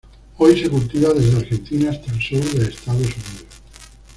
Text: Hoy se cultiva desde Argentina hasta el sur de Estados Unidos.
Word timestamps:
Hoy 0.39 0.59
se 0.59 0.67
cultiva 0.67 1.13
desde 1.13 1.37
Argentina 1.37 1.91
hasta 1.91 2.11
el 2.11 2.19
sur 2.19 2.39
de 2.43 2.69
Estados 2.71 3.01
Unidos. 3.05 3.45